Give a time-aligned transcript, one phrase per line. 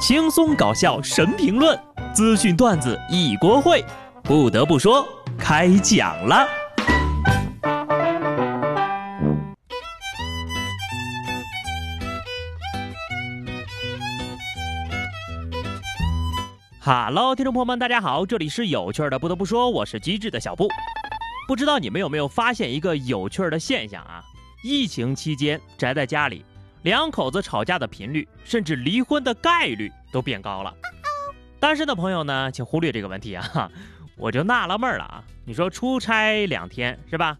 [0.00, 1.78] 轻松搞笑神评论，
[2.12, 3.82] 资讯段子一锅烩。
[4.22, 5.06] 不得不说，
[5.38, 6.46] 开讲了。
[16.80, 19.18] 哈喽，听众朋友们，大家好，这里是有趣的。
[19.18, 20.68] 不得不说，我是机智的小布。
[21.48, 24.22] 不知道你们有没有发现一个有趣的现象啊？
[24.62, 26.44] 疫情期间宅在家里。
[26.84, 30.72] 两口子吵架的频率，甚至离婚的概率都变高了。
[31.58, 33.70] 单身的朋友呢，请忽略这个问题啊！
[34.16, 35.24] 我就纳了闷了啊！
[35.46, 37.38] 你说出差两天是吧，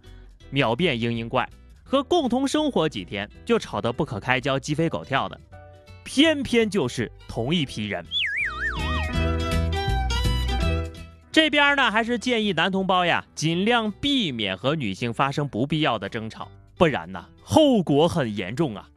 [0.48, 1.44] 秒变嘤嘤怪；
[1.82, 5.38] 和共同生活几天就吵得不可开交、鸡飞狗跳的，
[6.04, 8.02] 偏偏就是同一批人。
[11.30, 18.88] 这边呢，还是建议男同胞呀，尽量避免和女性发生不必要的争吵，不然呢，后果很严重啊！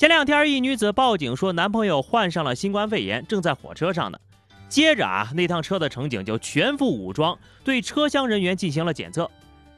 [0.00, 4.18] 前两天，一女子报警说男朋友患上了新冠肺炎，正在火车上呢。
[4.66, 9.30] 接着啊，那趟车的乘警就全副武装对车厢人员进行了检测。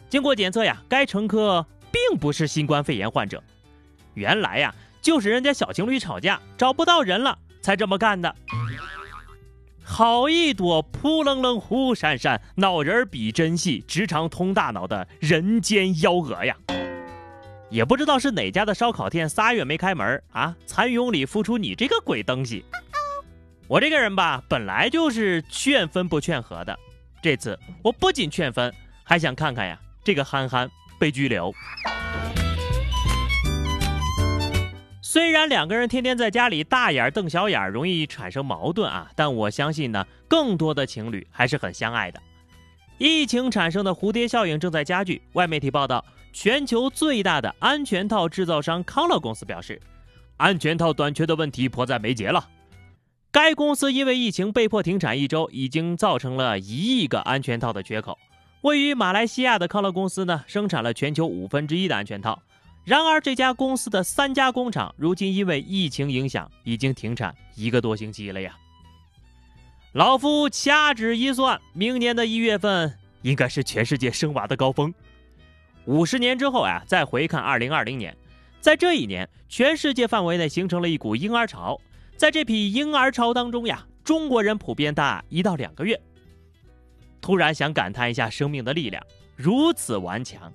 [0.08, 3.42] 经过检测呀，该乘客并不是新冠肺炎患者。
[4.14, 8.32] 原来呀，就是人家小情侣吵架找不到人了，才这么干的。
[9.82, 16.56] 好一朵扑棱棱忽闪闪，脑仁比针细，直肠通大脑的人间幺蛾呀！
[17.72, 20.54] 也不知道是哪家的烧烤店仨月没开门啊！
[20.66, 22.62] 蚕蛹里孵出你这个鬼东西！
[23.66, 26.78] 我这个人吧，本来就是劝分不劝和的。
[27.22, 28.70] 这次我不仅劝分，
[29.02, 30.70] 还想看看呀，这个憨憨
[31.00, 31.50] 被拘留。
[35.00, 42.20] 虽然两个人天天在家里大眼瞪小眼，容易产生矛盾啊，但我相信呢，更多的情侣还是很相爱的。
[43.02, 46.04] 疫情产生的蝴蝶效应正在加剧，外媒体报道。
[46.32, 49.80] 全球最大的安全套制造商康乐公司表示，
[50.36, 52.48] 安全套短缺的问题迫在眉睫了。
[53.32, 58.16] 该公司因为疫情被迫停产一周，已经造成了一亿个安全套的缺口。
[58.60, 62.40] 位于马来西亚的康乐公司呢，生产了全球五分之一的安全套。
[62.84, 68.56] 然而，这家公司的三家工厂如今因为疫情影响，已经停产一个多星期了呀。
[69.92, 74.94] 老夫掐指一算，明年的一月份应该是全世界生娃的高峰。
[75.84, 78.16] 五十年之后啊，再回看二零二零年，
[78.58, 81.78] 在这一年，全世界范围内形成了一股婴儿潮。
[82.16, 86.00] 在这批婴儿潮当中呀，中国人普遍大一到两个月。
[87.20, 90.50] 突然想感叹一下生命的力量，如此顽强，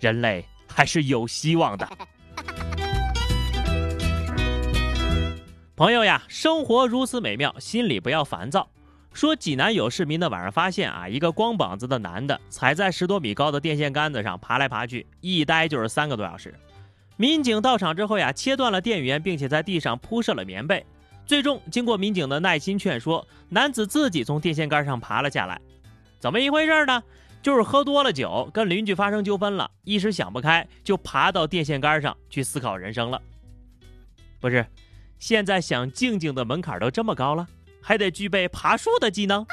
[0.00, 1.88] 人类还是有希望的。
[5.74, 8.68] 朋友呀，生活如此美妙，心里不要烦躁。
[9.12, 16.54] 说济南有市民的晚上发现啊，一个光膀子的男的踩在十多米高的电线杆子上爬来爬去，一待就是三个多小时。
[17.16, 20.84] 民警到场之后呀，切断了电源，并且在地上铺设了棉被。
[21.26, 25.60] 最终经过民警的耐心劝说，男子自己从电线杆上爬了下来。
[26.18, 27.02] 怎么一回事呢？
[27.42, 33.20] 就是喝多了酒，跟邻居发生纠纷了，一时想不开，就爬到电线杆上去思考人生了。
[34.40, 34.64] 不是，
[35.18, 37.46] 现在想静静的门槛都这么高了？
[37.82, 39.44] 还得具备爬树的技能，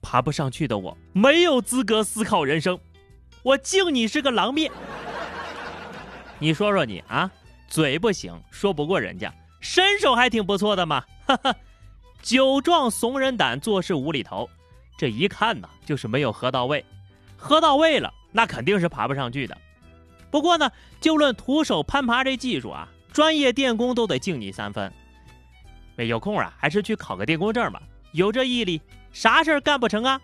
[0.00, 2.78] 爬不上去的我没有资格思考人生，
[3.42, 4.70] 我敬你是个狼灭。
[6.38, 7.30] 你说说你啊，
[7.66, 11.54] 嘴不行，说不过人家，身手还挺不错的嘛，哈哈。
[12.22, 14.48] 酒壮怂人胆，做事无厘头，
[14.96, 16.84] 这一看呢就是没有喝到位，
[17.36, 19.56] 喝到位了那肯定是爬不上去的。
[20.30, 20.70] 不过呢，
[21.00, 24.92] 就论徒手攀爬这技术啊，专业电工都得敬你三分。
[26.04, 27.82] 有空啊，还是去考个电工证吧。
[28.12, 30.20] 有这毅力，啥事儿干不成啊？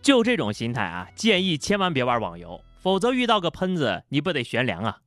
[0.00, 4.98] 就这种心态啊，建议千万别玩网游，否则遇到个喷子，你不得悬梁啊！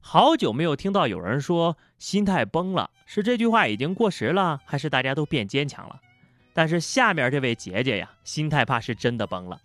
[0.00, 6.00] 好久没有听到有人说心态崩了，是这句话已经过时了，还是大家都变坚强了？
[6.54, 9.60] 但是下面这位姐姐呀，心态怕是真的崩了。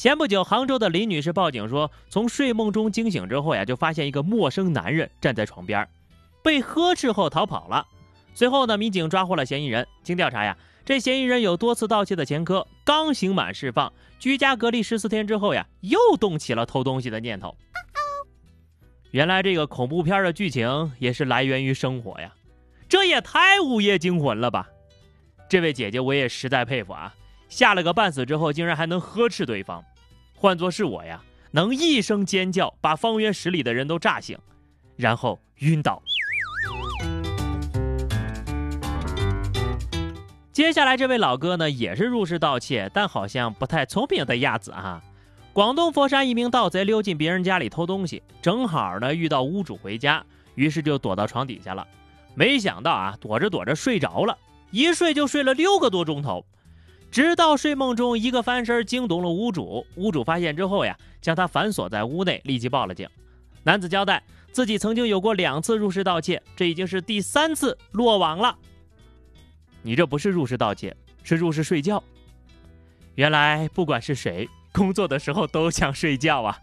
[0.00, 5.86] 前不久，杭州的林女士报警说，从睡梦中惊醒之后呀，就发现一个陌生男人站在床边，
[6.42, 7.86] 被呵斥后逃跑了。
[8.32, 9.86] 随后呢，民警抓获了嫌疑人。
[10.02, 10.56] 经调查呀，
[10.86, 17.54] 这嫌疑人有多次盗窃的前科，刚刑满释放，居家隔离十四天之后呀，又动起了偷东西的念头。
[19.10, 22.32] 原来这个恐怖片的剧情也是来源于生活呀，
[22.88, 24.66] 这也太午夜惊魂了吧！
[25.46, 27.14] 这位姐姐我也实在佩服啊，
[27.50, 29.84] 吓了个半死之后，竟然还能呵斥对方。
[30.36, 31.20] 换作是我呀，
[31.50, 34.38] 能一声尖叫把方圆十里的人都炸醒，
[34.96, 36.00] 然后晕倒。
[40.52, 45.02] 接下来这位老哥呢，也是入室盗窃，但好像不太聪明的样子啊。
[45.52, 50.24] 广东佛山一名盗贼溜进别人家里偷东西，正好呢遇到屋主回家，
[50.54, 51.84] 于是就躲到床底下了。
[52.36, 54.38] 没想到啊，躲着躲着睡着了，
[54.70, 56.46] 一睡就睡了六个多钟头，
[57.10, 59.86] 直到睡梦中一个翻身惊动了屋主。
[59.96, 63.08] 屋主发现之后呀，将他反锁在屋内，立即报了警。
[63.62, 64.22] 男子交代
[64.52, 68.56] 自己曾经有过两次入室盗窃，这已经是第三次落网了。
[69.82, 72.02] 你这不是入室盗窃，是入室睡觉。
[73.14, 74.48] 原来不管是谁。
[74.72, 76.56] 工作的时候都想睡觉啊，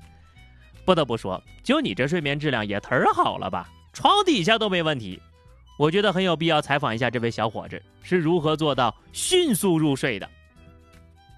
[0.86, 3.70] 不得不说，就你这睡眠质量也忒好了吧？
[3.92, 5.22] 床底下都没问题，
[5.78, 10.30] 我觉得很有必要采访一下这位小伙子是如何做到迅速入睡的。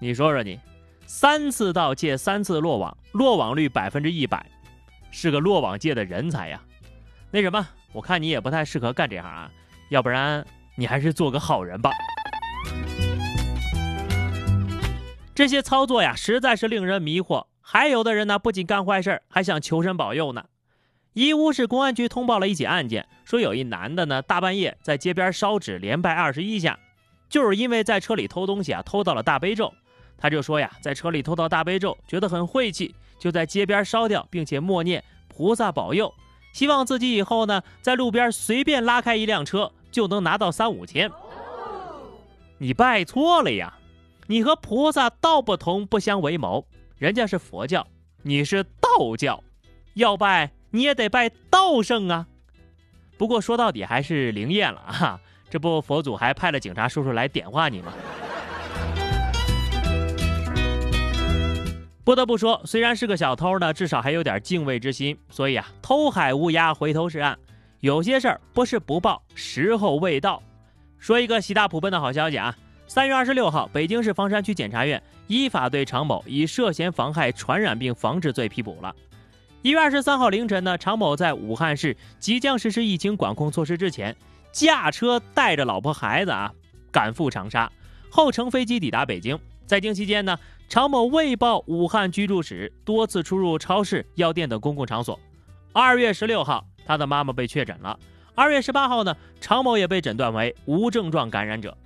[0.02, 0.58] 你说说你，
[1.04, 4.46] 三次盗窃三次落网，落网率百分之一百，
[5.10, 6.58] 是个落网界的人才呀。
[7.30, 9.50] 那什么，我看你也不太适合干这行啊，
[9.90, 10.42] 要不然
[10.74, 11.90] 你还是做个好人吧。
[15.34, 17.44] 这些操作呀，实在是令人迷惑。
[17.60, 20.46] 还有的人呢，不仅干坏事，还想求神保佑呢。
[21.12, 26.78] 义乌市公安局通报了一起案件，说有一男的呢，大半夜在街边烧纸，连拜二十一下，
[27.28, 29.72] 就是因为在车里偷东西啊，偷到了大悲咒。
[30.20, 36.12] 他就说呀，在车里偷到大悲咒，觉得很晦气，就在街边烧掉，并且默念菩萨保佑，
[36.52, 41.10] 希望自己以后呢，在路边随便拉开一辆车就能拿到三五千。
[42.58, 43.72] 你拜错了呀！
[44.26, 46.66] 你和菩萨道不同不相为谋，
[46.98, 47.86] 人家是佛教，
[48.22, 49.42] 你是道教，
[49.94, 52.26] 要拜你也得拜道圣啊。
[53.16, 57.92] 不过说到底还是灵验了啊，这不佛祖还派了警察叔叔来点化你吗？
[62.02, 65.16] 不得不说，虽然是个小偷呢，至少还有点敬畏之心。
[65.28, 67.38] 所以啊，偷海无涯，回头是岸。
[67.80, 70.42] 有些事儿不是不报，时候未到。
[70.98, 72.56] 说一个喜大普奔的好消息啊！
[72.86, 78.94] 三月二十六号，北京市房山区检察院依法对常某以涉嫌妨害传染病防治罪批捕了。
[79.62, 84.16] 一月二十三号凌晨呢，常某在武汉市即将实施疫情管控措施之前，
[84.52, 86.52] 驾车带着老婆孩子啊
[86.90, 87.70] 赶赴长沙，
[88.10, 89.38] 后乘飞机抵达北京。
[89.66, 90.36] 在京期间呢，
[90.70, 95.18] 常某未报武汉居住史，多次出入超市、药店等公共场所。
[95.72, 97.98] 二月十六号，他的妈妈被确诊了。
[98.36, 101.76] 二月十八号呢，常某也被诊断为无症状感染者。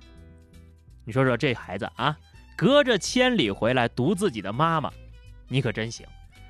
[1.03, 2.15] 你说说这孩子啊，
[2.55, 4.91] 隔着千里回来毒自己的妈妈，
[5.47, 6.05] 你可真行，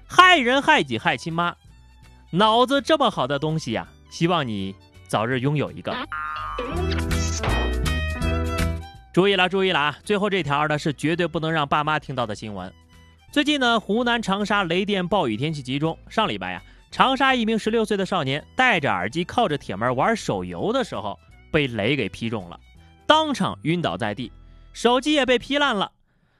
[0.05, 1.55] 害人害己害亲妈，
[2.31, 4.75] 脑子这么好的东西呀，希望你
[5.07, 5.95] 早日拥有一个。
[9.15, 9.97] 注意了，注意了啊！
[10.03, 12.69] 最后这条呢是绝对不能让爸妈听到的新闻。
[13.31, 21.17] 最近呢，湖南长沙雷电暴雨天气集中，上礼拜呀，长沙一名十六岁的少年戴着耳机靠着铁门玩手游的时候，
[21.49, 22.59] 被雷给劈中了，
[23.07, 24.33] 当场晕倒在地。
[24.73, 25.93] 手机也被劈烂了，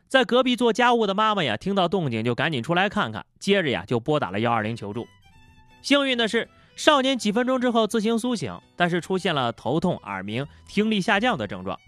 [0.10, 5.08] 在隔壁做家务的妈妈呀，听到动静就赶紧出来看看，接着呀就拨打了幺二零求助。
[5.82, 11.80] 幸运的是，少年几分钟之后自行苏醒，但是出现了头痛、耳鸣、听力下降的症状。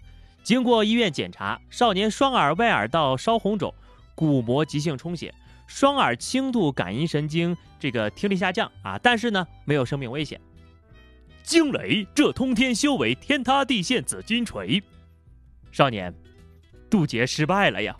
[0.48, 3.74] 经过医院检查，少年双耳外耳道烧红肿，
[4.14, 5.34] 鼓膜急性充血，
[5.66, 10.40] 双耳轻度感应神经这个听力下降啊，但是呢没有生命危险。
[11.42, 14.82] 惊雷，这通天修为天塌地陷紫金锤，
[15.70, 16.14] 少年。
[16.88, 17.94] 渡劫失败了呀！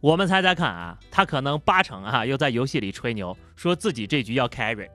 [0.00, 4.88] 我们猜猜看啊，他可能八成啊又在游戏里吹牛，说自己这局要 carry。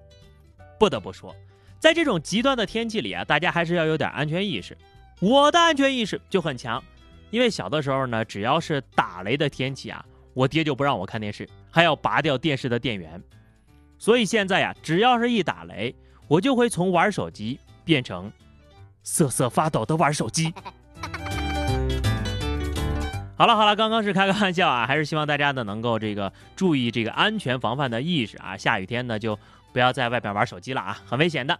[0.79, 1.35] 不得不说，
[1.79, 4.77] 在这种极端的天气里啊，大家还是要有点安全意识。
[5.21, 6.81] 我的安全意识就很强，
[7.29, 13.21] 因为小的时候呢，只要是打雷的天气啊，我爹就不让我看电视，还要拔掉电视的电源。
[13.97, 15.93] 所以现在呀，只要是一打雷，
[16.29, 18.31] 我就会从玩手机变成
[19.03, 20.53] 瑟瑟发抖的玩手机。
[23.35, 28.55] 好了好了，刚刚是开个玩笑啊，还是希望大家呢能够这个注意这个安全防范的意识啊。
[28.55, 29.37] 下雨天呢就
[29.73, 31.59] 不要在外边玩手机了啊，很危险的。